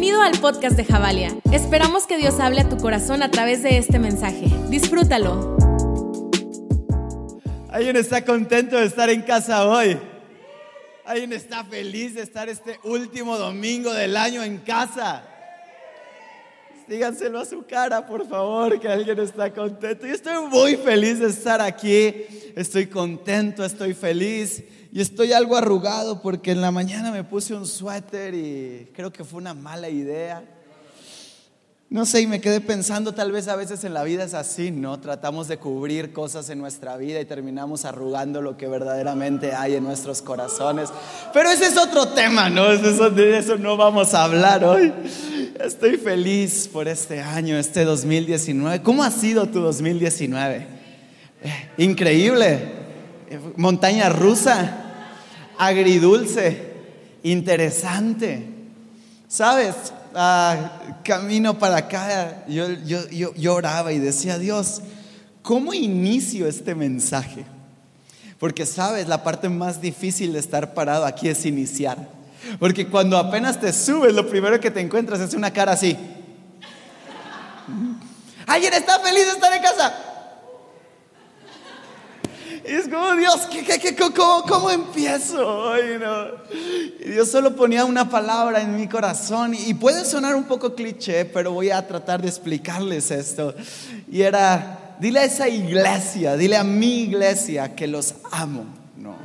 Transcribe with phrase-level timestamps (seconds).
[0.00, 1.36] Bienvenido al podcast de Javalia.
[1.52, 4.46] Esperamos que Dios hable a tu corazón a través de este mensaje.
[4.70, 5.58] Disfrútalo.
[7.68, 9.98] ¿Alguien está contento de estar en casa hoy?
[11.04, 15.22] ¿Alguien está feliz de estar este último domingo del año en casa?
[16.88, 20.06] Díganselo a su cara, por favor, que alguien está contento.
[20.06, 22.24] Yo estoy muy feliz de estar aquí.
[22.56, 24.64] Estoy contento, estoy feliz.
[24.92, 29.22] Y estoy algo arrugado porque en la mañana me puse un suéter y creo que
[29.22, 30.42] fue una mala idea.
[31.90, 34.70] No sé, y me quedé pensando, tal vez a veces en la vida es así,
[34.70, 35.00] ¿no?
[35.00, 39.82] Tratamos de cubrir cosas en nuestra vida y terminamos arrugando lo que verdaderamente hay en
[39.82, 40.90] nuestros corazones.
[41.32, 42.70] Pero ese es otro tema, ¿no?
[42.70, 44.92] Eso, de eso no vamos a hablar hoy.
[45.60, 48.82] Estoy feliz por este año, este 2019.
[48.82, 50.66] ¿Cómo ha sido tu 2019?
[51.42, 52.79] Eh, increíble.
[53.56, 54.76] Montaña rusa,
[55.58, 56.72] agridulce,
[57.22, 58.46] interesante.
[59.28, 59.74] ¿Sabes?
[60.14, 60.72] Ah,
[61.04, 64.82] camino para acá, yo, yo, yo, y decía, Dios,
[65.42, 67.44] ¿cómo inicio este mensaje?
[68.40, 72.08] Porque sabes, la parte más difícil de estar parado aquí es iniciar.
[72.58, 75.96] Porque cuando apenas te subes, lo primero que te encuentras es una cara así.
[78.46, 80.09] ¿Alguien está feliz de estar en casa?
[82.68, 83.96] Y es como, Dios, ¿qué,
[84.46, 85.72] cómo, empiezo?
[87.00, 91.24] Y Dios solo ponía una palabra en mi corazón y puede sonar un poco cliché,
[91.24, 93.54] pero voy a tratar de explicarles esto.
[94.10, 98.66] Y era, dile a esa iglesia, dile a mi iglesia que los amo.
[98.96, 99.16] No.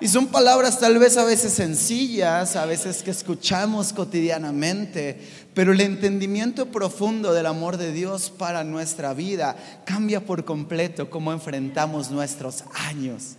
[0.00, 5.20] Y son palabras tal vez a veces sencillas, a veces que escuchamos cotidianamente,
[5.60, 11.32] pero el entendimiento profundo del amor de Dios para nuestra vida cambia por completo cómo
[11.32, 13.36] enfrentamos nuestros años.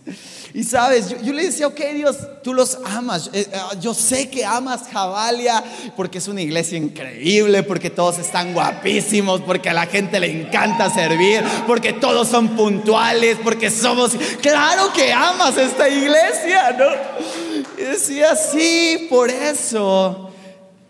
[0.54, 3.28] Y sabes, yo, le decía, ok Dios, tú los amas.
[3.32, 5.64] Eh, eh, yo sé que amas Javalia
[5.96, 10.90] porque es una iglesia increíble, porque todos están guapísimos, porque a la gente le encanta
[10.90, 14.12] servir, porque todos son puntuales, porque somos...
[14.40, 17.82] Claro que amas esta iglesia, ¿no?
[17.82, 20.31] Y decía, sí, por eso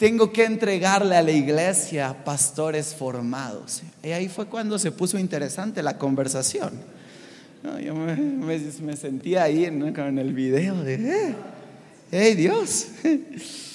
[0.02, 3.84] tengo que entregarle a la iglesia pastores formados.
[4.02, 6.72] Y ahí fue cuando se puso interesante la conversación.
[7.80, 11.34] yo me, sentía ahí en, el video de, eh,
[12.10, 12.88] hey Dios.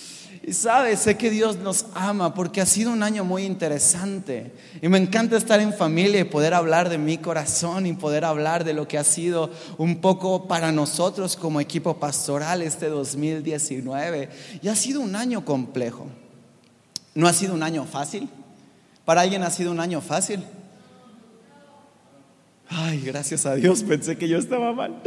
[0.48, 4.54] Y sabes, sé que Dios nos ama porque ha sido un año muy interesante.
[4.82, 8.64] Y me encanta estar en familia y poder hablar de mi corazón y poder hablar
[8.64, 14.30] de lo que ha sido un poco para nosotros como equipo pastoral este 2019.
[14.62, 16.08] Y ha sido un año complejo.
[17.14, 18.30] No ha sido un año fácil.
[19.04, 20.46] Para alguien ha sido un año fácil.
[22.70, 25.02] Ay, gracias a Dios, pensé que yo estaba mal.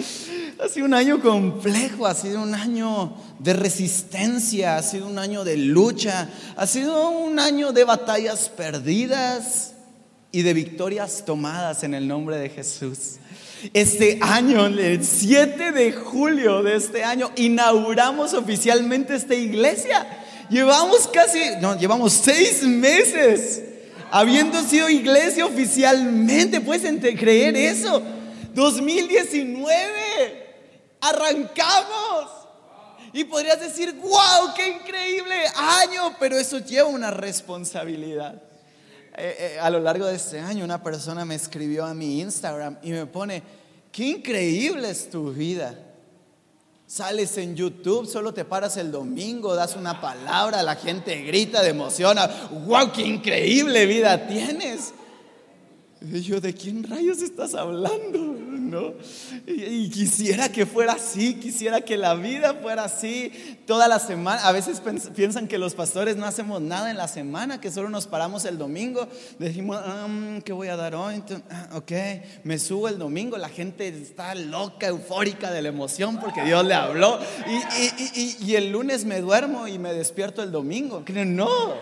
[0.63, 5.45] Ha sido un año complejo, ha sido un año de resistencia, ha sido un año
[5.45, 9.75] de lucha, ha sido un año de batallas perdidas
[10.33, 13.17] y de victorias tomadas en el nombre de Jesús.
[13.75, 20.07] Este año, el 7 de julio de este año, inauguramos oficialmente esta iglesia.
[20.49, 23.63] Llevamos casi, no, llevamos seis meses
[24.11, 26.61] habiendo sido iglesia oficialmente.
[26.61, 26.83] ¿Puedes
[27.19, 28.03] creer eso?
[28.55, 30.57] 2019.
[31.01, 32.41] Arrancamos.
[33.13, 38.41] Y podrías decir, wow, qué increíble año, pero eso lleva una responsabilidad.
[39.17, 42.79] Eh, eh, a lo largo de este año una persona me escribió a mi Instagram
[42.83, 43.43] y me pone,
[43.91, 45.77] qué increíble es tu vida.
[46.91, 51.69] Sales en YouTube, solo te paras el domingo, das una palabra, la gente grita de
[51.69, 52.19] emoción.
[52.67, 52.91] ¡Wow!
[52.91, 54.93] ¡Qué increíble vida tienes!
[56.03, 58.19] Y yo, ¿de quién rayos estás hablando?
[58.71, 58.95] ¿No?
[59.47, 63.33] Y, quisiera que fuera así, quisiera que la vida fuera así
[63.67, 64.47] toda la semana.
[64.47, 64.81] A veces
[65.15, 68.59] piensan que los pastores no hacemos nada en la semana, que solo nos paramos el
[68.59, 69.09] domingo.
[69.39, 71.23] Decimos, um, ¿qué voy a dar hoy?
[71.51, 71.93] Ah, ok,
[72.45, 76.75] me subo el domingo, la gente está loca, eufórica de la emoción porque Dios le
[76.75, 77.19] habló.
[78.15, 81.03] Y, y el lunes me duermo y me despierto el domingo.
[81.09, 81.75] No.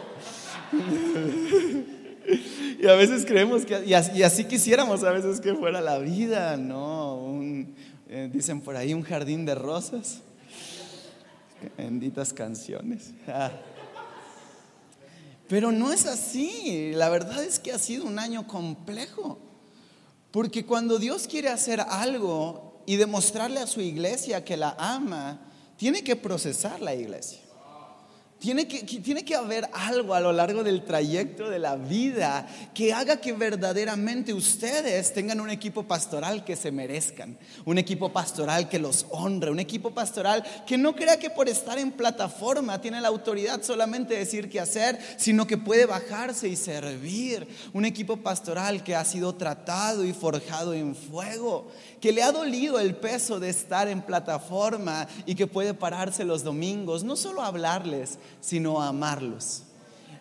[2.80, 7.42] Y a veces creemos que, y así, quisiéramos a veces que fuera la vida, ¿no?
[8.08, 10.20] Eh, dicen por ahí un jardín de rosas.
[11.76, 13.10] Benditas canciones.
[13.26, 13.50] Ah.
[15.48, 16.92] Pero no es así.
[16.94, 19.40] La verdad es que ha sido un año complejo.
[20.31, 25.40] Porque cuando Dios quiere hacer algo y demostrarle a su iglesia que la ama,
[25.76, 27.40] tiene que procesar la iglesia.
[28.38, 32.93] Tiene que, tiene que haber algo a lo largo del trayecto de la vida que
[32.93, 38.79] haga que verdaderamente ustedes tengan un equipo pastoral que se merezcan, un equipo pastoral que
[38.79, 43.08] los honre, un equipo pastoral que no crea que por estar en plataforma tiene la
[43.08, 48.84] autoridad solamente de decir qué hacer, sino que puede bajarse y servir, un equipo pastoral
[48.84, 53.48] que ha sido tratado y forjado en fuego, que le ha dolido el peso de
[53.48, 58.88] estar en plataforma y que puede pararse los domingos, no solo a hablarles, sino a
[58.88, 59.62] amarlos.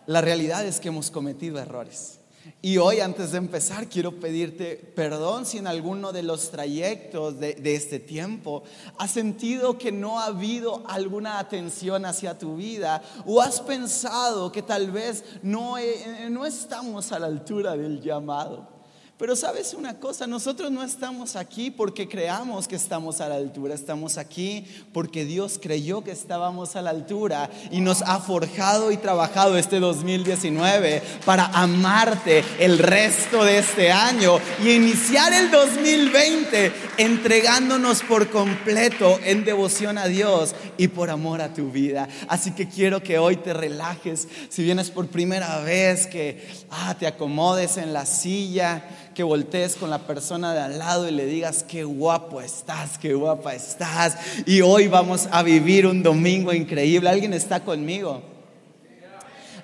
[0.06, 2.18] La realidad es que hemos cometido errores.
[2.62, 7.60] Y hoy, antes de empezar, quiero pedirte perdón si en alguno de los trayectos de,
[7.62, 8.62] este tiempo
[8.96, 14.62] has sentido que no ha habido alguna atención hacia tu vida o has pensado que
[14.62, 15.76] tal vez no,
[16.30, 18.77] no estamos a la altura del llamado.
[19.18, 23.74] Pero sabes una cosa, nosotros no estamos aquí porque creamos que estamos a la altura,
[23.74, 28.96] estamos aquí porque Dios creyó que estábamos a la altura y nos ha forjado y
[28.96, 38.04] trabajado este 2019 para amarte el resto de este año y iniciar el 2020 entregándonos
[38.04, 42.08] por completo en devoción a Dios y por amor a tu vida.
[42.28, 47.08] Así que quiero que hoy te relajes, si vienes por primera vez, que ah, te
[47.08, 48.84] acomodes en la silla
[49.18, 53.14] que voltees con la persona de al lado y le digas, qué guapo estás, qué
[53.14, 54.16] guapa estás.
[54.46, 57.08] Y hoy vamos a vivir un domingo increíble.
[57.08, 58.22] ¿Alguien está conmigo?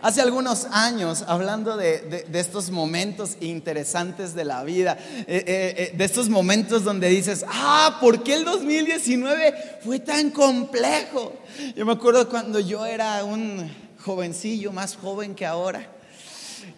[0.03, 6.05] Hace algunos años, hablando de, estos momentos interesantes de la vida, eh, eh, eh, de
[6.05, 11.33] estos momentos donde dices, ah, ¿por qué el 2019 fue tan complejo?
[11.77, 15.94] Yo me acuerdo cuando yo era un jovencillo, más joven que ahora.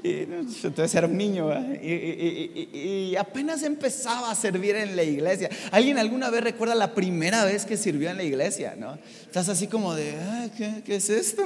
[0.02, 1.50] Entonces era un niño
[1.82, 5.48] y, apenas empezaba a servir en la iglesia.
[5.70, 8.74] ¿Alguien alguna vez recuerda la primera vez que sirvió en la iglesia?
[8.76, 8.98] ¿no?
[9.22, 10.14] Estás así como de,
[10.56, 11.42] ¿qué, es esto?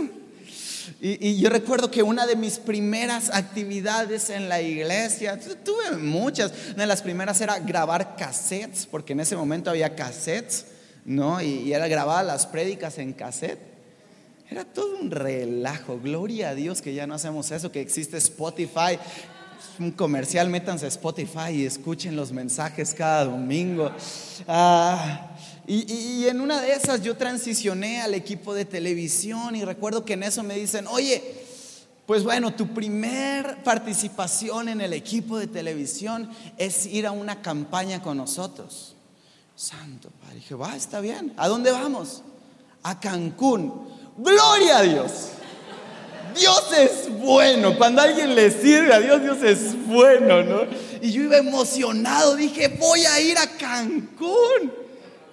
[1.00, 6.82] Y, yo recuerdo que una de mis primeras actividades en la iglesia, tuve muchas, una
[6.82, 10.66] de las primeras era grabar cassettes, porque en ese momento había cassettes,
[11.04, 11.40] ¿no?
[11.40, 13.69] Y, y era grabar las prédicas en cassette.
[14.50, 16.00] Era todo un relajo.
[16.00, 18.98] Gloria a Dios que ya no hacemos eso, que existe Spotify.
[19.78, 23.92] Un comercial, métanse a Spotify y escuchen los mensajes cada domingo.
[24.48, 25.36] Ah,
[25.68, 30.14] y, y, en una de esas yo transicioné al equipo de televisión y recuerdo que
[30.14, 31.22] en eso me dicen, oye,
[32.04, 38.02] pues bueno, tu primer participación en el equipo de televisión es ir a una campaña
[38.02, 38.96] con nosotros.
[39.54, 41.32] Santo Padre, dije, va, está bien.
[41.36, 42.24] ¿A dónde vamos?
[42.82, 43.99] A Cancún.
[44.22, 45.28] Gloria a Dios.
[46.38, 47.76] Dios es bueno.
[47.76, 50.62] Cuando alguien le sirve a Dios, Dios es bueno, ¿no?
[51.00, 54.72] Y yo iba emocionado, dije, voy a ir a Cancún.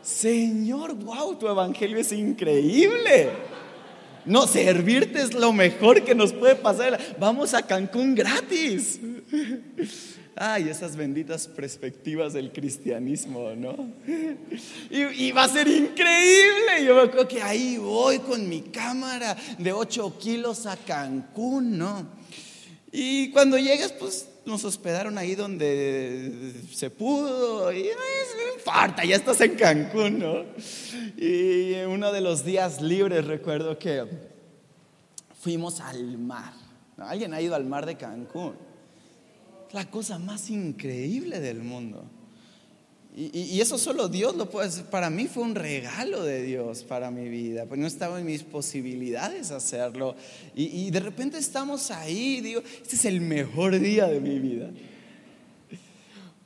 [0.01, 3.29] Señor, wow, tu evangelio es increíble.
[4.25, 6.97] No, servirte es lo mejor que nos puede pasar.
[7.19, 8.99] Vamos a Cancún gratis.
[10.39, 13.91] Ay, esas benditas perspectivas del cristianismo, ¿no?
[14.91, 16.85] Y, va a ser increíble.
[16.85, 22.07] Yo me acuerdo que ahí voy con mi cámara de 8 kilos a Cancún, ¿no?
[22.91, 27.73] Y cuando llegas, pues nos hospedaron ahí donde se pudo.
[27.73, 30.45] Y no importa, ya estás en Cancún, ¿no?
[31.17, 34.05] Y uno de los días libres recuerdo que
[35.39, 36.53] fuimos al mar.
[36.97, 38.66] ¿Alguien ha ido al mar de Cancún?
[39.73, 42.05] La cosa más increíble del mundo.
[43.19, 44.85] Y, eso solo Dios lo puede hacer.
[44.85, 48.43] Para mí fue un regalo de Dios para mi vida, pues no estaba en mis
[48.43, 50.15] posibilidades hacerlo.
[50.55, 54.69] Y, de repente estamos ahí, digo, este es el mejor día de mi vida.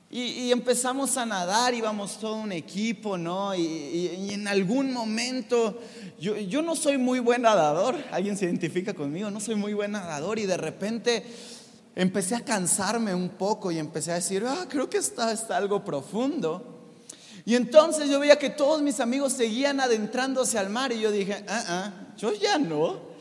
[0.09, 3.53] Y, empezamos a nadar, íbamos todo un equipo, ¿no?
[3.53, 5.77] Y, en algún momento,
[6.21, 9.91] yo, yo no soy muy buen nadador, alguien se identifica conmigo, no soy muy buen
[9.91, 11.25] nadador y de repente
[11.95, 15.83] empecé a cansarme un poco y empecé a decir, ah, creo que está, está algo
[15.83, 16.67] profundo.
[17.45, 21.43] Y entonces yo veía que todos mis amigos seguían adentrándose al mar y yo dije,
[21.47, 23.11] ah, ah, yo ya no.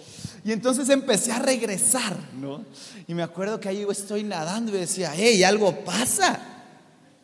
[0.44, 2.64] Y entonces empecé a regresar, ¿no?
[3.06, 6.40] Y me acuerdo que ahí estoy nadando y decía, hey, algo pasa.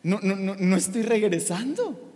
[0.03, 2.06] No, no, no, no estoy regresando.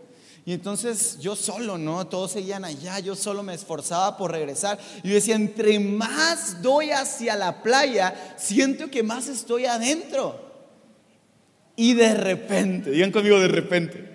[0.44, 2.08] Y entonces yo solo, ¿no?
[2.08, 4.80] Todos seguían allá, yo solo me esforzaba por regresar.
[5.04, 10.52] Y yo decía, entre más doy hacia la playa, siento que más estoy adentro.
[11.76, 14.12] Y de repente, digan conmigo de repente,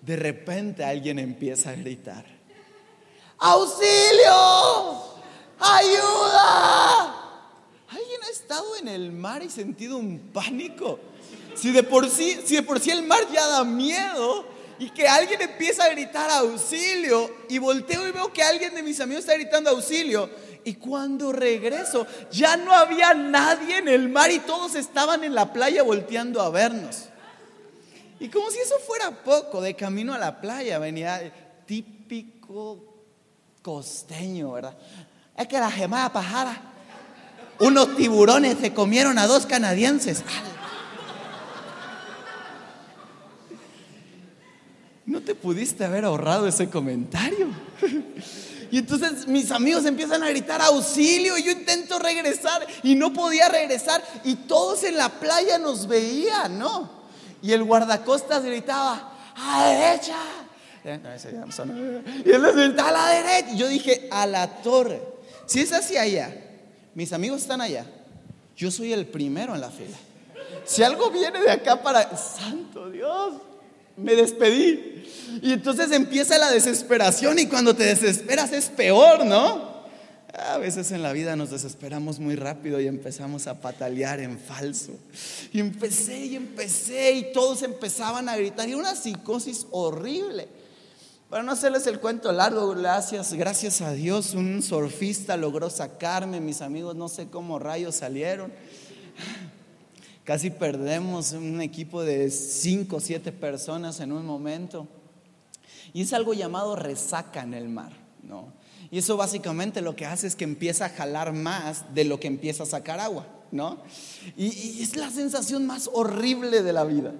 [0.00, 2.26] de repente alguien empieza a gritar,
[3.38, 4.32] auxilio,
[5.60, 7.18] ayuda.
[7.88, 10.98] ¿Alguien ha estado en el mar y sentido un pánico?
[11.54, 15.06] Si de por sí, si de por sí el mar ya da miedo, y que
[15.06, 19.34] alguien empieza a gritar auxilio y volteo y veo que alguien de mis amigos está
[19.34, 20.28] gritando auxilio.
[20.64, 25.52] Y cuando regreso, ya no había nadie en el mar y todos estaban en la
[25.52, 27.04] playa volteando a vernos.
[28.18, 31.32] Y como si eso fuera poco, de camino a la playa venía
[31.64, 33.04] típico
[33.62, 34.76] costeño, ¿verdad?
[35.36, 36.60] Es que la gemada pajara,
[37.60, 40.24] unos tiburones se comieron a dos canadienses.
[45.04, 47.48] No te pudiste haber ahorrado ese comentario.
[48.70, 53.48] Y entonces mis amigos empiezan a gritar auxilio y yo intento regresar y no podía
[53.50, 56.88] regresar y todos en la playa nos veían, ¿no?
[57.42, 60.16] Y el guardacostas gritaba, a la derecha.
[62.24, 63.52] Y él les gritaba a la derecha.
[63.52, 65.02] Y yo dije, a la torre.
[65.44, 66.34] Si es hacia allá,
[66.94, 67.84] mis amigos están allá,
[68.56, 69.96] yo soy el primero en la fila.
[70.64, 73.34] Si algo viene de acá para, santo Dios,
[73.96, 75.04] me despedí.
[75.42, 79.72] Y entonces empieza la desesperación y cuando te desesperas es peor, ¿no?
[80.34, 84.92] A veces en la vida nos desesperamos muy rápido y empezamos a patalear en falso.
[85.52, 90.48] Y empecé y empecé y todos empezaban a gritar y una psicosis horrible.
[91.28, 96.60] Para no hacerles el cuento largo, gracias, gracias a Dios, un surfista logró sacarme, mis
[96.60, 98.52] amigos no sé cómo rayos salieron.
[100.24, 104.86] Casi perdemos un equipo de cinco o siete personas en un momento.
[105.92, 108.52] Y es algo llamado resaca en el mar, ¿no?
[108.90, 112.28] Y eso básicamente lo que hace es que empieza a jalar más de lo que
[112.28, 113.78] empieza a sacar agua, ¿no?
[114.36, 117.12] Y, es la sensación más horrible de la vida.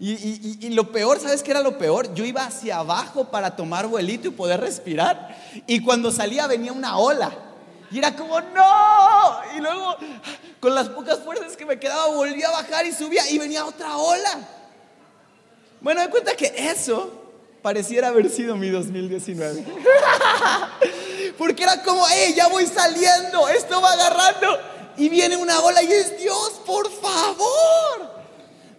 [0.00, 0.12] Y,
[0.64, 2.14] y, lo peor, ¿sabes qué era lo peor?
[2.14, 5.36] Yo iba hacia abajo para tomar vuelito y poder respirar.
[5.66, 7.51] Y cuando salía venía una ola.
[7.92, 9.40] Y era como, no.
[9.56, 9.96] Y luego,
[10.60, 13.96] con las pocas fuerzas que me quedaba, volvía a bajar y subía y venía otra
[13.98, 14.48] ola.
[15.80, 17.12] Bueno, me cuenta que eso
[17.60, 19.64] pareciera haber sido mi 2019.
[21.38, 24.58] Porque era como, hey, ya voy saliendo, esto va agarrando.
[24.96, 28.11] Y viene una ola y es Dios, por favor.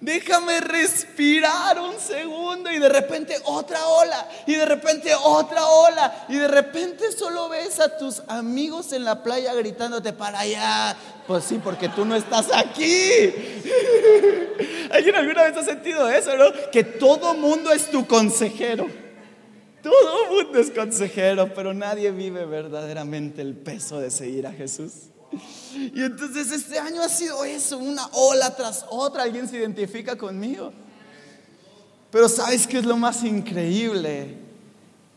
[0.04, 6.36] Déjame respirar un segundo y de repente otra ola y de repente otra ola y
[6.36, 10.98] de repente solo ves a tus amigos en la playa gritándote para allá.
[11.26, 13.34] Pues sí, porque tú no estás aquí.
[14.92, 16.48] ¿Alguien alguna vez ha sentido eso, no?
[16.70, 18.88] Que todo mundo es tu consejero.
[19.82, 25.13] Todo mundo es consejero, pero nadie vive verdaderamente el peso de seguir a Jesús.
[25.76, 29.24] Y entonces este año ha sido eso, una ola tras otra.
[29.24, 30.72] Alguien se identifica conmigo.
[32.12, 34.38] Pero ¿sabes qué es lo más increíble?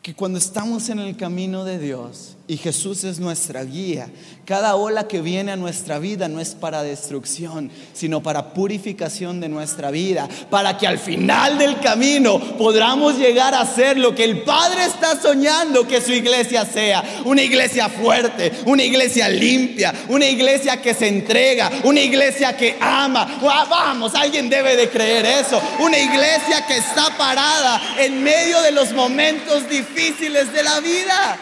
[0.02, 4.08] Que cuando estamos en el camino de Dios y Jesús es nuestra guía,
[4.44, 9.48] cada ola que viene a nuestra vida no es para destrucción, sino para purificación de
[9.48, 14.42] nuestra vida, para que al final del camino podamos llegar a ser lo que el
[14.42, 20.80] Padre está soñando que su iglesia sea, una iglesia fuerte, una iglesia limpia, una iglesia
[20.80, 23.40] que se entrega, una iglesia que ama.
[23.68, 28.92] Vamos, alguien debe de creer eso, una iglesia que está parada en medio de los
[28.92, 31.38] momentos difíciles de la vida.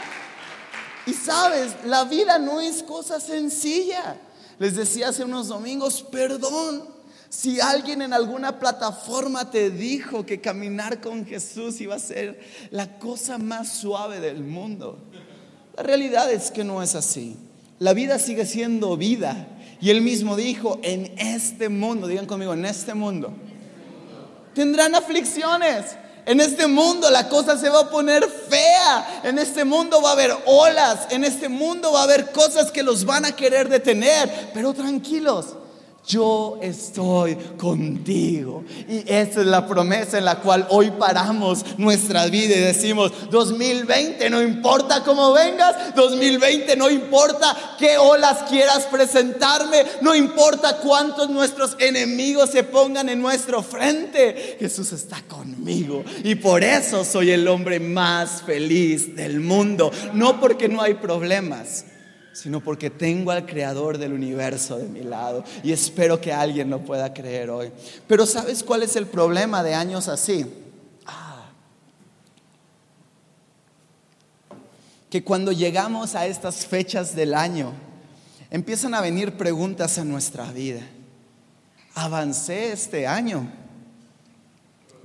[1.07, 4.17] Y sabes, la vida no es cosa sencilla.
[4.59, 6.95] Les decía hace unos domingos, perdón.
[7.29, 12.99] Si alguien en alguna plataforma te dijo que caminar con Jesús iba a ser la
[12.99, 14.99] cosa más suave del mundo,
[15.77, 17.37] la realidad es que no es así.
[17.81, 19.49] La vida sigue siendo vida.
[19.81, 23.35] Y él mismo dijo, en este mundo, digan conmigo, en este mundo,
[24.55, 25.97] tendrán aflicciones.
[26.27, 29.21] En este mundo la cosa se va a poner fea.
[29.25, 31.07] En este mundo va a haber olas.
[31.11, 34.51] En este mundo va a haber cosas que los van a querer detener.
[34.55, 35.47] Pero tranquilos,
[36.07, 38.65] yo estoy contigo.
[38.89, 44.29] Y esa es la promesa en la cual hoy paramos nuestra vida y decimos, 2020
[44.31, 51.77] no importa cómo vengas, 2020 no importa qué olas quieras presentarme, no importa cuántos nuestros
[51.79, 56.05] enemigos se pongan en nuestro frente, Jesús está conmigo.
[56.23, 61.87] Y por eso soy el hombre más feliz del mundo, no porque no hay problemas
[62.35, 66.81] sino porque tengo al creador del universo de mi lado y espero que alguien lo
[66.81, 67.71] pueda creer hoy.
[68.07, 70.45] Pero ¿sabes cuál es el problema de años así?
[71.07, 71.47] Ah.
[75.15, 77.73] que cuando llegamos a estas fechas del año,
[78.51, 80.81] empiezan a venir preguntas a nuestra vida.
[81.95, 83.49] ¿Avancé este año?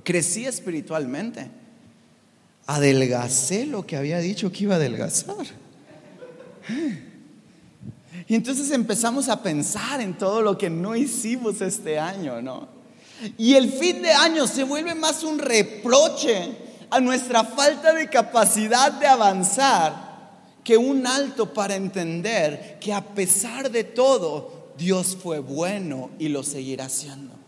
[0.02, 1.48] ¿Crecí espiritualmente?
[2.66, 5.46] ¿Adelgacé lo que había dicho que iba a adelgazar?
[8.26, 12.68] Y entonces empezamos a pensar en todo lo que no hicimos este año, ¿no?
[13.36, 16.52] Y el fin de año se vuelve más un reproche
[16.90, 20.10] a nuestra falta de capacidad de avanzar
[20.64, 26.42] que un alto para entender que a pesar de todo, Dios fue bueno y lo
[26.42, 27.39] seguirá siendo.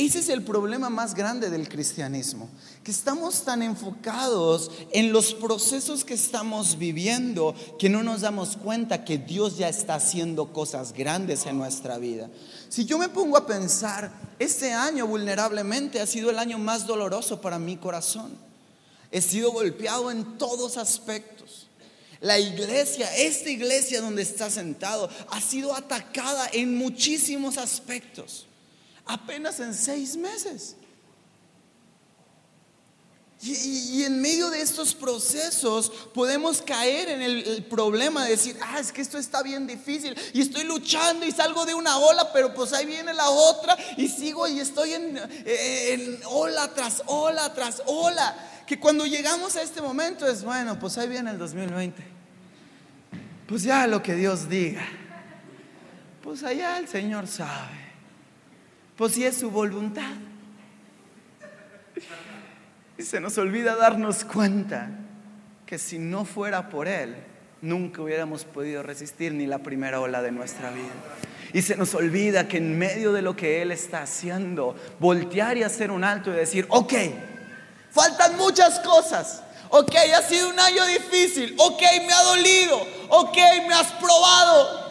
[0.00, 2.48] Ese es el problema más grande del cristianismo,
[2.82, 9.04] que estamos tan enfocados en los procesos que estamos viviendo que no nos damos cuenta
[9.04, 12.30] que Dios ya está haciendo cosas grandes en nuestra vida.
[12.70, 17.42] Si yo me pongo a pensar, este año vulnerablemente ha sido el año más doloroso
[17.42, 18.30] para mi corazón.
[19.10, 21.68] He sido golpeado en todos aspectos.
[22.22, 28.46] La iglesia, esta iglesia donde está sentado, ha sido atacada en muchísimos aspectos
[29.10, 30.76] apenas en seis meses.
[33.42, 38.92] Y, en medio de estos procesos podemos caer en el, problema de decir, ah, es
[38.92, 42.74] que esto está bien difícil y estoy luchando y salgo de una ola, pero pues
[42.74, 48.36] ahí viene la otra y sigo y estoy en, en ola tras ola tras ola.
[48.66, 52.04] Que cuando llegamos a este momento es, bueno, pues ahí viene el 2020.
[53.48, 54.86] Pues ya lo que Dios diga.
[56.22, 57.89] Pues allá el Señor sabe
[59.00, 60.12] pues si es su voluntad.
[62.98, 64.90] Y se nos olvida darnos cuenta
[65.64, 67.16] que si no fuera por Él,
[67.62, 70.92] nunca hubiéramos podido resistir ni la primera ola de nuestra vida.
[71.54, 75.62] Y se nos olvida que en medio de lo que Él está haciendo, voltear y
[75.62, 76.92] hacer un alto y decir, ok,
[77.90, 79.42] faltan muchas cosas.
[79.70, 81.54] Ok, ha sido un año difícil.
[81.56, 82.86] Ok, me ha dolido.
[83.08, 84.90] Ok, me has probado.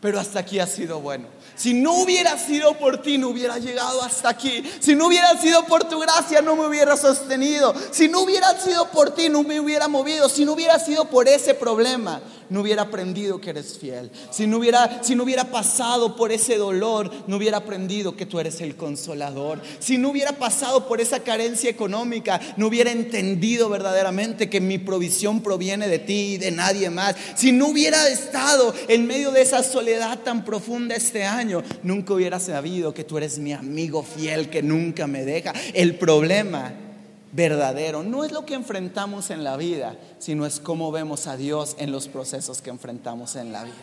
[0.00, 1.41] Pero hasta aquí ha sido bueno.
[1.62, 4.64] Si no hubiera sido por ti, no hubiera llegado hasta aquí.
[4.80, 7.72] Si no hubiera sido por tu gracia, no me hubiera sostenido.
[7.92, 10.28] Si no hubiera sido por ti, no me hubiera movido.
[10.28, 12.20] Si no hubiera sido por ese problema,
[12.52, 14.10] no hubiera aprendido que eres fiel.
[14.30, 18.38] Si no hubiera, si no hubiera pasado por ese dolor, no hubiera aprendido que tú
[18.38, 19.60] eres el consolador.
[19.78, 25.42] Si no hubiera pasado por esa carencia económica, no hubiera entendido verdaderamente que mi provisión
[25.42, 27.16] proviene de ti y de nadie más.
[27.36, 32.38] Si no hubiera estado en medio de esa soledad tan profunda este año, nunca hubiera
[32.38, 35.54] sabido que tú eres mi amigo fiel que nunca me deja.
[35.72, 36.91] El problema
[37.32, 41.74] verdadero no es lo que enfrentamos en la vida, sino es cómo vemos a Dios
[41.78, 43.74] en los procesos que enfrentamos en la vida.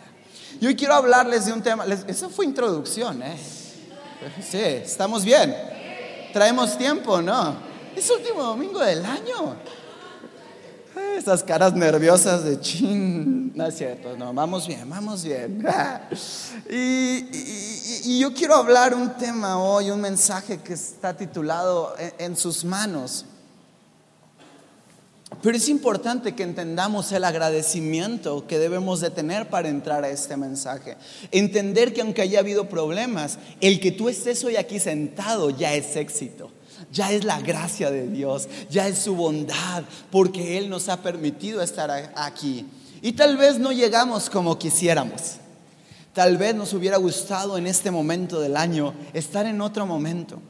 [0.60, 3.36] Y hoy quiero hablarles de un tema, eso fue introduccción, ¿eh?
[4.42, 5.54] Sí, estamos bien.
[6.32, 7.56] Traemos tiempo, ¿no?
[7.96, 9.56] Es último domingo del año.
[11.16, 15.64] Esas caras nerviosas de chin, no es cierto, no, vamos bien, vamos bien.
[16.70, 23.26] Y, yo quiero hablar un tema hoy, un mensaje que está titulado en sus manos.
[25.42, 30.36] Pero es importante que entendamos el agradecimiento que debemos de tener para entrar a este
[30.36, 30.96] mensaje.
[31.30, 35.96] Entender que aunque haya habido problemas, el que tú estés hoy aquí sentado ya es
[35.96, 36.50] éxito.
[36.92, 41.62] Ya es la gracia de Dios, ya es su bondad, porque Él nos ha permitido
[41.62, 42.66] estar aquí.
[43.00, 45.36] Y tal vez no llegamos como quisiéramos.
[46.12, 50.42] Tal vez nos hubiera gustado en este momento del año estar en otro momento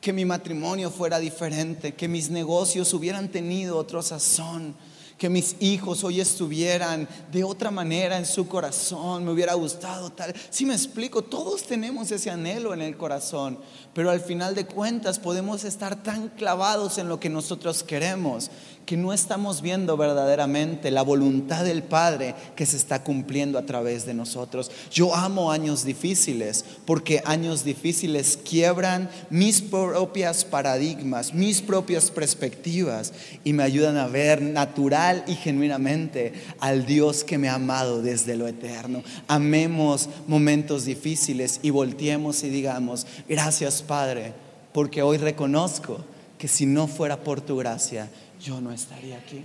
[0.00, 4.76] que mi matrimonio fuera diferente, que mis negocios hubieran tenido otro sazón,
[5.18, 10.32] que mis hijos hoy estuvieran de otra manera en su corazón, me hubiera gustado tal.
[10.48, 13.58] Si me explico, todos tenemos ese anhelo en el corazón,
[13.92, 18.50] pero al final de cuentas podemos estar tan clavados en lo que nosotros queremos
[18.88, 24.06] que no estamos viendo verdaderamente la voluntad del Padre que se está cumpliendo a través
[24.06, 24.70] de nosotros.
[24.90, 33.12] Yo amo años difíciles porque años difíciles quiebran mis propias paradigmas, mis propias perspectivas
[33.44, 38.36] y me ayudan a ver natural y genuinamente al Dios que me ha amado desde
[38.36, 39.02] lo eterno.
[39.26, 44.32] Amemos momentos difíciles y volteemos y digamos, gracias Padre,
[44.72, 45.98] porque hoy reconozco
[46.38, 48.08] que si no fuera por tu gracia,
[48.40, 49.44] yo no estaría aquí.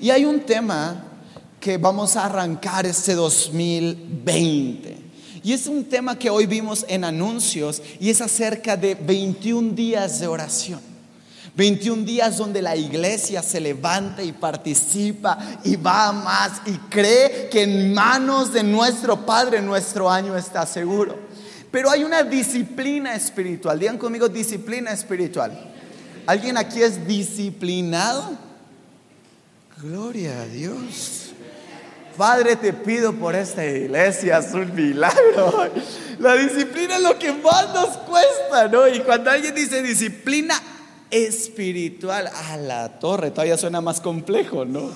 [0.00, 1.04] Y hay un tema
[1.58, 4.96] que vamos a arrancar este 2020.
[5.42, 10.20] Y es un tema que hoy vimos en anuncios y es acerca de 21 días
[10.20, 10.80] de oración.
[11.56, 17.64] 21 días donde la iglesia se levanta y participa y va más y cree que
[17.64, 21.18] en manos de nuestro Padre nuestro año está seguro.
[21.70, 23.78] Pero hay una disciplina espiritual.
[23.78, 25.70] Digan conmigo disciplina espiritual.
[26.26, 28.36] ¿Alguien aquí es disciplinado?
[29.82, 31.30] Gloria a Dios.
[32.16, 35.70] Padre, te pido por esta iglesia, es un milagro.
[36.18, 38.86] La disciplina es lo que más nos cuesta, ¿no?
[38.86, 40.54] Y cuando alguien dice disciplina
[41.10, 44.90] espiritual, a la torre, todavía suena más complejo, ¿no?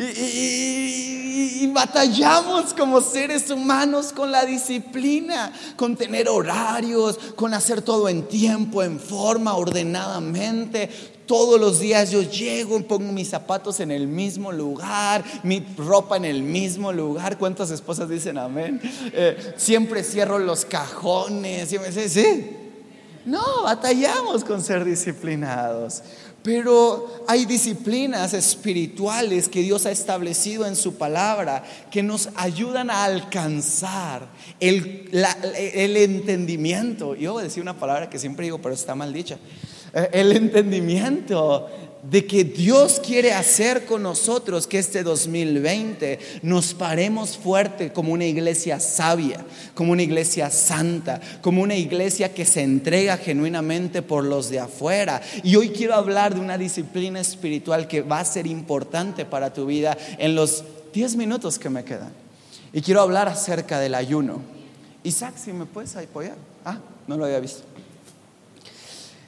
[0.00, 8.26] Y, batallamos como seres humanos con la disciplina, con tener horarios, con hacer todo en
[8.26, 10.88] tiempo, en forma, ordenadamente.
[11.26, 16.24] Todos los días yo llego, pongo mis zapatos en el mismo lugar, mi ropa en
[16.24, 17.38] el mismo lugar.
[17.38, 18.80] ¿Cuántas esposas dicen amén?
[19.12, 21.68] Eh, siempre cierro los cajones.
[22.08, 22.56] Sí.
[23.24, 26.02] No, batallamos con ser disciplinados.
[26.42, 33.04] Pero hay disciplinas espirituales que Dios ha establecido en su palabra que nos ayudan a
[33.04, 34.26] alcanzar
[34.58, 35.10] el,
[35.54, 37.14] el entendimiento.
[37.14, 39.38] Yo voy a decir una palabra que siempre digo, pero está mal dicha.
[39.94, 41.68] Eh, el entendimiento
[42.02, 48.24] de que Dios quiere hacer con nosotros que este 2020 nos paremos fuerte como una
[48.24, 54.48] iglesia sabia, como una iglesia santa, como una iglesia que se entrega genuinamente por los
[54.48, 55.20] de afuera.
[55.42, 59.66] Y hoy quiero hablar de una disciplina espiritual que va a ser importante para tu
[59.66, 62.12] vida en los 10 minutos que me quedan.
[62.72, 64.40] Y quiero hablar acerca del ayuno.
[65.02, 66.36] Isaac, si me puedes apoyar.
[66.64, 67.69] Ah, no lo había visto.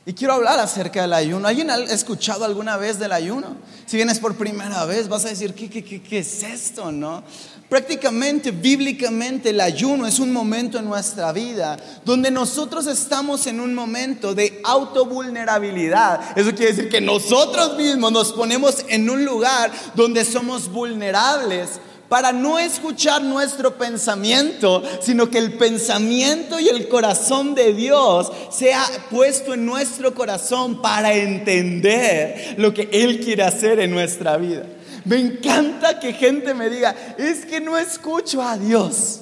[0.04, 1.46] Y quiero hablar acerca del ayuno.
[1.46, 3.56] ¿Alguien ha escuchado alguna vez del ayuno?
[3.86, 6.90] Si vienes por primera vez, vas a decir, ¿qué, qué, qué, qué es esto?
[6.90, 7.22] ¿No?
[7.68, 13.74] Prácticamente, bíblicamente, el ayuno es un momento en nuestra vida donde nosotros estamos en un
[13.74, 16.36] momento de autovulnerabilidad.
[16.36, 21.80] Eso quiere decir que nosotros mismos nos ponemos en un lugar donde somos vulnerables
[22.12, 28.84] para no escuchar nuestro pensamiento, sino que el pensamiento y el corazón de Dios sea
[29.10, 34.66] puesto en nuestro corazón para entender lo que Él quiere hacer en nuestra vida.
[35.06, 39.20] Me encanta que gente me diga, es que no escucho a Dios.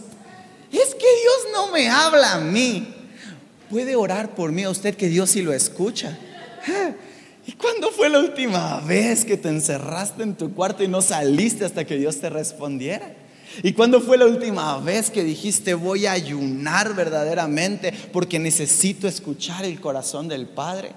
[0.72, 2.92] Es que Dios no me habla a mí.
[3.70, 6.18] Puede orar por mí a usted que Dios sí lo escucha.
[7.50, 11.64] ¿Y cuándo fue la última vez que te encerraste en tu cuarto y no saliste
[11.64, 13.12] hasta que Dios te respondiera?
[13.64, 19.64] ¿Y cuándo fue la última vez que dijiste voy a ayunar verdaderamente porque necesito escuchar
[19.64, 20.92] el corazón del Padre?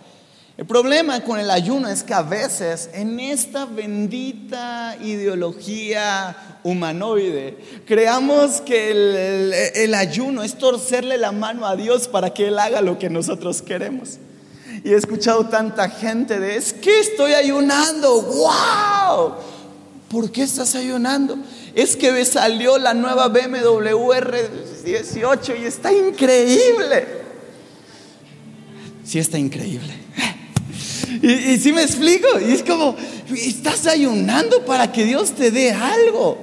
[0.55, 8.61] El problema con el ayuno es que a veces en esta bendita ideología humanoide creamos
[8.61, 12.99] que el, el ayuno es torcerle la mano a Dios para que Él haga lo
[12.99, 14.19] que nosotros queremos.
[14.83, 19.33] Y he escuchado tanta gente de, es que estoy ayunando, wow.
[20.09, 21.37] ¿Por qué estás ayunando?
[21.73, 27.07] Es que me salió la nueva BMW R18 y está increíble.
[29.05, 29.93] Sí está increíble.
[31.21, 32.27] Y, sí me explico.
[32.39, 32.95] Y es como,
[33.35, 36.37] estás ayunando para que Dios te dé algo.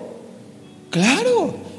[0.91, 1.70] Claro.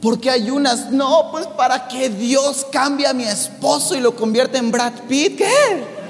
[0.00, 0.90] ¿Por qué ayunas?
[0.90, 5.38] No, pues para que Dios cambie a mi esposo y lo convierta en Brad Pitt.
[5.38, 6.00] ¿Qué?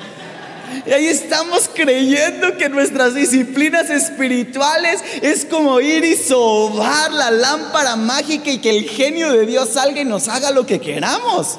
[0.87, 7.97] Y ahí estamos creyendo que nuestras disciplinas espirituales es como ir y sobar la lámpara
[7.97, 11.59] mágica y que el genio de Dios salga y nos haga lo que queramos.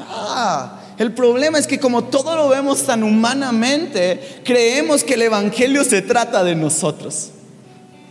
[0.00, 5.84] Ah, el problema es que como todo lo vemos tan humanamente, creemos que el Evangelio
[5.84, 7.30] se trata de nosotros.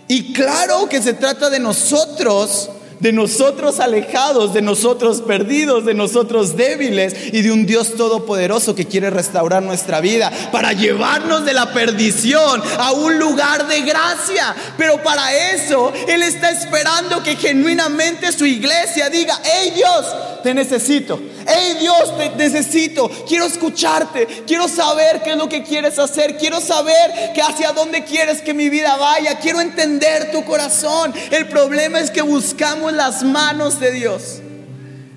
[0.08, 6.56] Y claro que se trata de nosotros, de nosotros alejados, de nosotros perdidos, de nosotros
[6.56, 11.74] débiles y de un Dios todopoderoso que quiere restaurar nuestra vida para llevarnos de la
[11.74, 14.56] perdición a un lugar de gracia.
[14.78, 19.38] Pero para eso Él está esperando que genuinamente su iglesia diga,
[19.76, 20.06] Dios,
[20.42, 21.20] te necesito.
[21.48, 23.10] Hey Dios, te necesito.
[23.26, 24.28] Quiero escucharte.
[24.46, 26.38] Quiero saber qué es lo que quieres hacer.
[26.38, 29.40] Quiero saber que hacia dónde quieres que mi vida vaya.
[29.40, 31.14] Quiero entender tu corazón.
[31.32, 34.42] El problema es que buscamos las manos de Dios,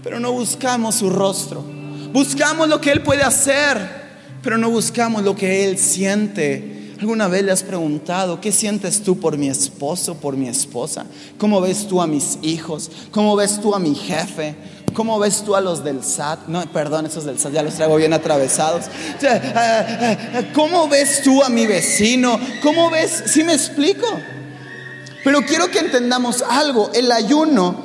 [0.05, 1.65] pero no buscamos su rostro.
[2.13, 3.79] Buscamos lo que Él puede hacer,
[4.43, 6.80] pero no buscamos lo que Él siente.
[7.01, 11.07] ¿Alguna vez le has preguntado qué sientes tú por mi esposo, por mi esposa?
[11.39, 12.91] ¿Cómo ves tú a mis hijos?
[13.11, 14.55] ¿Cómo ves tú a mi jefe?
[14.93, 16.49] ¿Cómo ves tú a los del SAT?
[16.49, 18.85] No, perdón, esos del SAT ya los traigo bien atravesados.
[19.23, 22.39] Eh, eh, ¿Cómo ves tú a mi vecino?
[22.63, 23.23] ¿Cómo ves?
[23.29, 24.07] ¿Sí me explico?
[25.25, 26.91] Pero quiero que entendamos algo.
[26.93, 27.77] El ayuno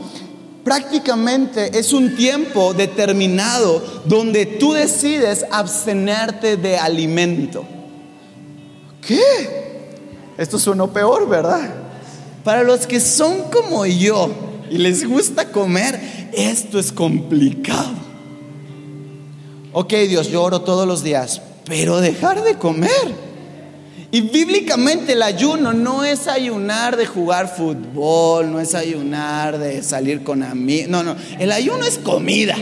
[0.66, 7.66] prácticamente es un tiempo determinado donde tú decides abstenerte de alimento.
[9.08, 9.20] ¿Qué?
[10.38, 11.74] Esto suena peor, ¿verdad?
[12.44, 14.30] Para los que son como yo
[14.70, 18.06] y les gusta comer, esto es complicado.
[19.72, 23.26] Ok, Dios, yo oro todos los días, pero dejar de comer.
[24.12, 30.24] Y bíblicamente el ayuno no es ayunar de jugar fútbol, no es ayunar de salir
[30.24, 32.56] con amigos, no, no, el ayuno es comida.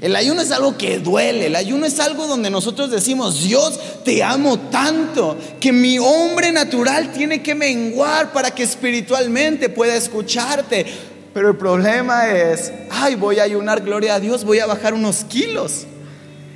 [0.00, 4.22] El ayuno es algo que duele, el ayuno es algo donde nosotros decimos, Dios, te
[4.22, 10.86] amo tanto, que mi hombre natural tiene que menguar para que espiritualmente pueda escucharte.
[11.32, 15.24] Pero el problema es, ay, voy a ayunar, gloria a Dios, voy a bajar unos
[15.24, 15.86] kilos.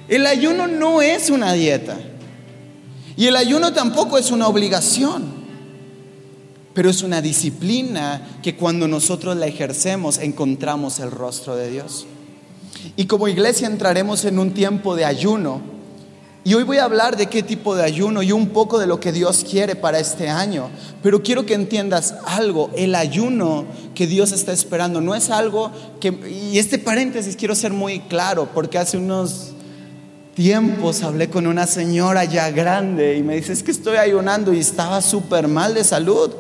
[0.09, 1.97] El ayuno no es una dieta.
[3.17, 5.39] Y el ayuno tampoco es una obligación.
[6.75, 12.07] Pero es una disciplina que cuando nosotros la ejercemos encontramos el rostro de Dios.
[12.97, 15.61] Y como iglesia entraremos en un tiempo de ayuno.
[16.45, 19.01] Y hoy voy a hablar de qué tipo de ayuno y un poco de lo
[19.01, 20.71] que Dios quiere para este año.
[21.03, 22.71] Pero quiero que entiendas algo.
[22.75, 25.71] El ayuno que Dios está esperando no es algo
[26.01, 26.09] que...
[26.53, 29.53] Y este paréntesis quiero ser muy claro porque hace unos
[30.35, 34.61] tiempos hablé con una señora ya grande y me dice, es que estoy ayunando y
[34.61, 36.31] estaba súper mal de salud.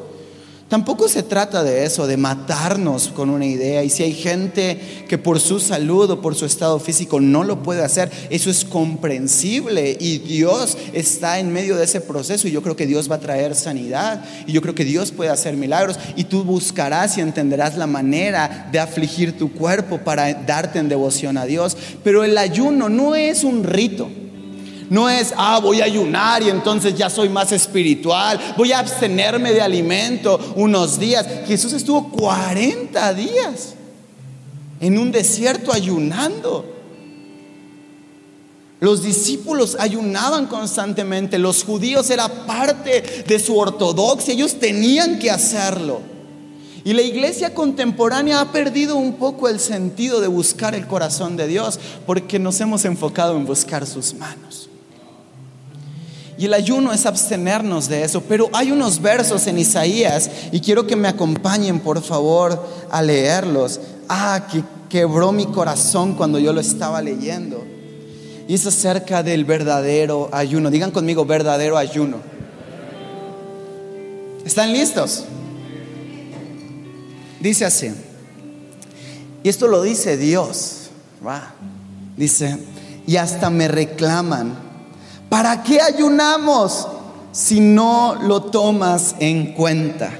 [0.68, 3.82] Tampoco se trata de eso, de matarnos con una idea.
[3.82, 4.78] Y si hay gente
[5.08, 8.66] que por su salud o por su estado físico no lo puede hacer, eso es
[8.66, 9.96] comprensible.
[9.98, 12.46] Y Dios está en medio de ese proceso.
[12.46, 14.22] Y yo creo que Dios va a traer sanidad.
[14.46, 15.98] Y yo creo que Dios puede hacer milagros.
[16.16, 21.38] Y tú buscarás y entenderás la manera de afligir tu cuerpo para darte en devoción
[21.38, 21.78] a Dios.
[22.04, 24.10] Pero el ayuno no es un rito.
[24.90, 29.52] No es, ah, voy a ayunar y entonces ya soy más espiritual, voy a abstenerme
[29.52, 31.26] de alimento unos días.
[31.46, 33.74] Jesús estuvo 40 días
[34.80, 36.74] en un desierto ayunando.
[38.80, 46.00] Los discípulos ayunaban constantemente, los judíos era parte de su ortodoxia, ellos tenían que hacerlo.
[46.84, 51.48] Y la iglesia contemporánea ha perdido un poco el sentido de buscar el corazón de
[51.48, 54.70] Dios porque nos hemos enfocado en buscar sus manos.
[56.38, 58.22] Y el ayuno es abstenernos de eso.
[58.22, 63.80] Pero hay unos versos en Isaías y quiero que me acompañen por favor a leerlos.
[64.08, 67.64] Ah, que quebró mi corazón cuando yo lo estaba leyendo.
[68.46, 70.70] Y es acerca del verdadero ayuno.
[70.70, 72.18] Digan conmigo verdadero ayuno.
[74.44, 75.24] ¿Están listos?
[77.40, 77.90] Dice así.
[79.42, 80.90] Y esto lo dice Dios.
[82.16, 82.58] Dice,
[83.08, 84.67] y hasta me reclaman
[85.28, 86.88] ¿Para qué ayunamos
[87.32, 90.10] si no lo tomas en cuenta?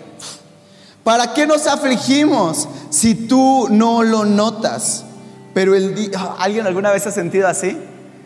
[1.02, 5.04] ¿Para qué nos afligimos si tú no lo notas?
[5.54, 7.76] Pero el ah, ¿alguien alguna vez ha sentido así?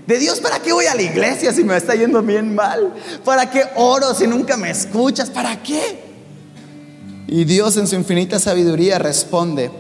[0.07, 2.93] De Dios, ¿para qué voy a la iglesia si me está yendo bien mal?
[3.25, 5.31] ¿Para qué oro si nunca me escuchas?
[5.31, 6.03] ¿Para qué?
[7.29, 9.71] Y Dios en su infinita sabiduría responde,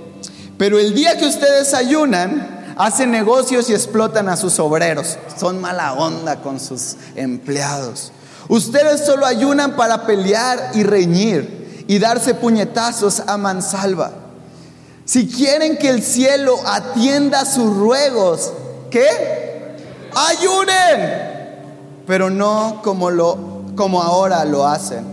[0.56, 5.18] pero el día que ustedes ayunan, hacen negocios y explotan a sus obreros.
[5.38, 8.12] Son mala onda con sus empleados.
[8.48, 14.12] Ustedes solo ayunan para pelear y reñir y darse puñetazos a mansalva.
[15.04, 18.52] Si quieren que el cielo atienda sus ruegos,
[18.90, 19.76] ¿qué?
[20.14, 22.02] Ayunen.
[22.06, 25.04] Pero no como lo como ahora lo hacen.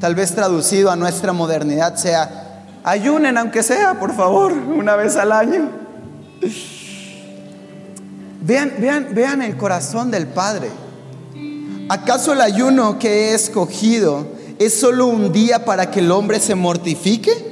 [0.00, 2.48] Tal vez traducido a nuestra modernidad sea
[2.84, 5.68] ayunen aunque sea, por favor, una vez al año.
[8.40, 10.70] Vean, vean, vean el corazón del Padre.
[11.88, 14.26] ¿Acaso el ayuno que he escogido
[14.58, 17.48] es solo un día para que el hombre se mortifique?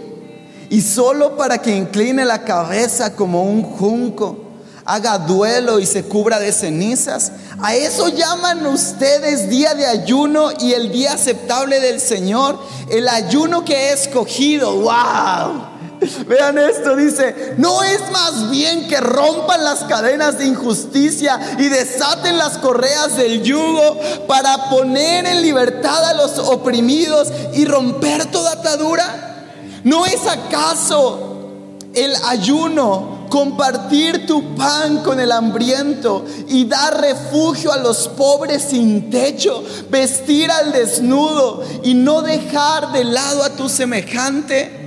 [0.69, 4.39] ¿Y solo para que incline la cabeza como un junco,
[4.85, 7.33] haga duelo y se cubra de cenizas?
[7.61, 12.59] ¿A eso llaman ustedes día de ayuno y el día aceptable del Señor?
[12.91, 14.73] El ayuno que he escogido.
[14.81, 15.76] ¡Wow!
[16.27, 22.39] Vean esto, dice, no es más bien que rompan las cadenas de injusticia y desaten
[22.39, 29.45] las correas del yugo para poner en libertad a los oprimidos y romper toda atadura.
[29.85, 31.51] ¿No es acaso
[31.95, 39.11] el ayuno compartir tu pan con el hambriento y dar refugio a los pobres sin
[39.11, 44.86] techo, vestir al desnudo y no dejar de lado a tu semejante?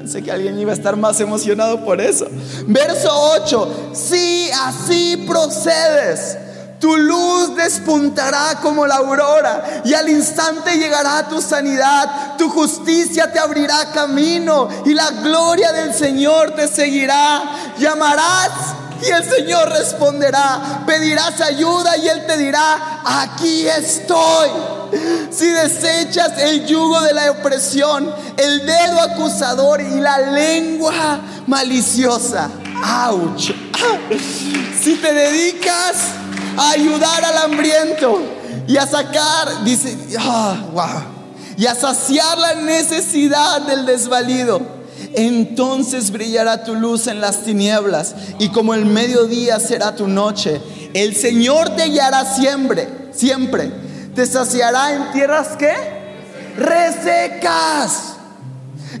[0.00, 2.26] Pensé que alguien iba a estar más emocionado por eso.
[2.66, 6.38] Verso 8, si así procedes,
[6.78, 13.38] tu luz despuntará como la aurora y al instante llegará tu sanidad, tu justicia te
[13.38, 17.74] abrirá camino y la gloria del Señor te seguirá.
[17.78, 18.52] Llamarás
[19.02, 24.79] y el Señor responderá, pedirás ayuda y Él te dirá, aquí estoy.
[25.30, 32.50] Si desechas el yugo de la opresión, el dedo acusador y la lengua maliciosa,
[32.82, 33.52] ¡auch!
[34.80, 35.96] Si te dedicas
[36.56, 38.22] a ayudar al hambriento
[38.66, 39.96] y a sacar, dice,
[40.72, 41.02] wow,
[41.56, 44.60] y a saciar la necesidad del desvalido
[45.12, 50.60] Entonces brillará tu luz en las tinieblas y como el mediodía será tu noche.
[50.94, 53.72] El Señor te guiará siempre, siempre.
[54.20, 55.72] Te saciará en tierras que
[56.54, 58.16] resecas.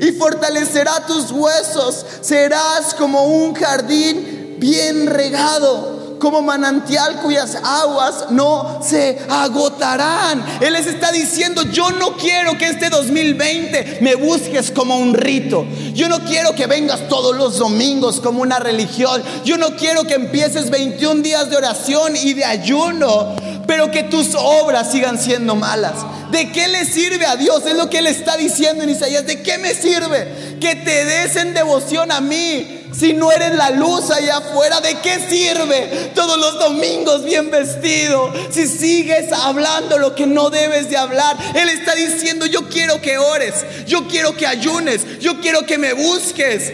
[0.00, 2.06] Y fortalecerá tus huesos.
[2.22, 10.44] Serás como un jardín bien regado como manantial cuyas aguas no se agotarán.
[10.60, 15.66] Él les está diciendo, yo no quiero que este 2020 me busques como un rito.
[15.94, 19.20] Yo no quiero que vengas todos los domingos como una religión.
[19.44, 23.34] Yo no quiero que empieces 21 días de oración y de ayuno,
[23.66, 25.94] pero que tus obras sigan siendo malas.
[26.30, 27.66] ¿De qué le sirve a Dios?
[27.66, 29.26] Es lo que él está diciendo en Isaías.
[29.26, 30.58] ¿De qué me sirve?
[30.60, 34.96] Que te des en devoción a mí si no eres la luz allá afuera, ¿de
[35.00, 38.32] qué sirve todos los domingos bien vestido?
[38.50, 41.36] Si sigues hablando lo que no debes de hablar.
[41.54, 43.54] Él está diciendo, yo quiero que ores,
[43.86, 46.72] yo quiero que ayunes, yo quiero que me busques.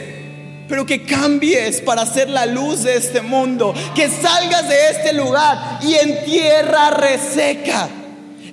[0.69, 3.73] Pero que cambies para ser la luz de este mundo.
[3.95, 7.89] Que salgas de este lugar y en tierra reseca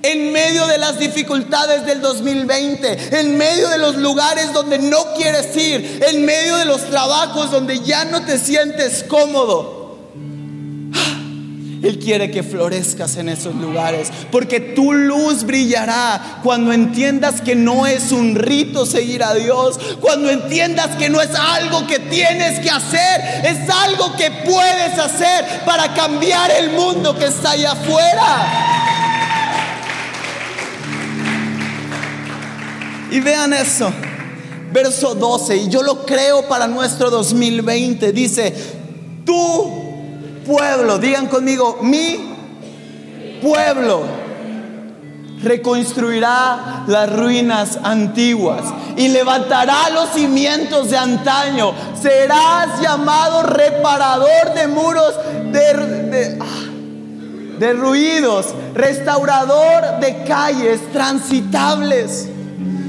[0.04, 5.56] en medio de las dificultades del 2020, en medio de los lugares donde no quieres
[5.56, 9.82] ir, en medio de los trabajos donde ya no te sientes cómodo.
[11.84, 17.86] Él quiere que florezcas en esos lugares, porque tu luz brillará cuando entiendas que no
[17.86, 22.70] es un rito seguir a Dios, cuando entiendas que no es algo que tienes que
[22.70, 28.83] hacer, es algo que puedes hacer para cambiar el mundo que está allá afuera.
[33.14, 33.94] Y vean eso.
[34.72, 38.12] Verso 12, y yo lo creo para nuestro 2020.
[38.12, 38.52] Dice,
[39.24, 42.34] tu pueblo, digan conmigo, mi
[43.40, 44.02] pueblo
[45.44, 48.64] reconstruirá las ruinas antiguas
[48.98, 51.72] y levantará los cimientos de antaño.
[52.02, 55.14] Serás llamado reparador de muros
[55.52, 56.40] de,
[57.60, 62.30] de, ruidos, restaurador de calles transitables.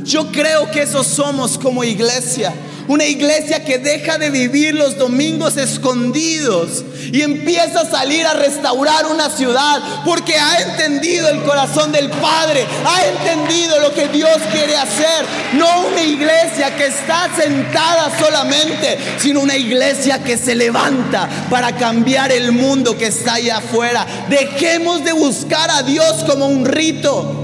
[0.05, 2.53] Yo creo que eso somos como iglesia.
[2.87, 9.07] Una iglesia que deja de vivir los domingos escondidos y empieza a salir a restaurar
[9.07, 14.77] una ciudad porque ha entendido el corazón del Padre, ha entendido lo que Dios quiere
[14.77, 15.25] hacer.
[15.55, 22.31] No una iglesia que está sentada solamente, sino una iglesia que se levanta para cambiar
[22.31, 24.07] el mundo que está allá afuera.
[24.29, 27.44] Dejemos de buscar a Dios como un rito.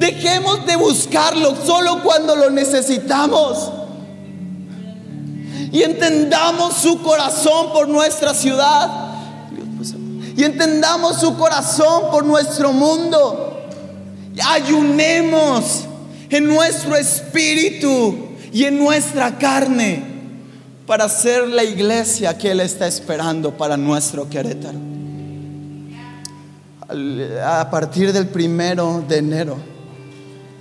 [0.00, 3.70] Dejemos de buscarlo solo cuando lo necesitamos.
[5.70, 9.12] Y entendamos su corazón por nuestra ciudad.
[10.34, 13.68] Y entendamos su corazón por nuestro mundo.
[14.42, 15.84] ayunemos
[16.30, 20.02] en nuestro espíritu y en nuestra carne
[20.86, 24.78] para ser la iglesia que Él está esperando para nuestro Querétaro.
[27.44, 29.79] A partir del primero de enero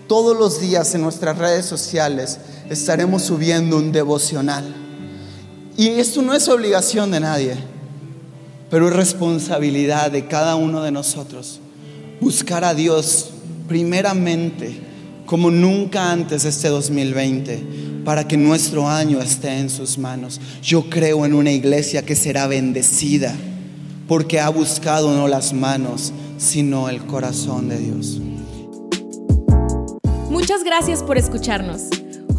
[0.10, 4.66] todos los días en nuestras redes sociales estaremos subiendo un devocional.
[5.78, 7.54] Y esto no es obligación de nadie,
[8.72, 11.60] pero es responsabilidad de cada uno de nosotros.
[12.20, 13.30] Buscar a Dios
[13.68, 14.82] primeramente,
[15.28, 20.42] como nunca antes este 2020, para que nuestro año esté en sus manos.
[20.64, 23.36] Yo creo en una iglesia que será bendecida,
[24.08, 28.20] porque ha buscado no las manos, sino el corazón de Dios.
[30.60, 31.84] Muchas gracias por escucharnos.